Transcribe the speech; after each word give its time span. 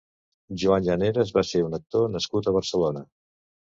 Joan 0.63 0.87
Llaneras 0.87 1.35
va 1.37 1.45
ser 1.51 1.63
un 1.69 1.81
actor 1.81 2.11
nascut 2.19 2.47
a 2.53 2.59
Barcelona. 2.61 3.09